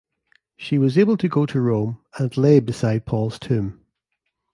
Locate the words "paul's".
3.05-3.37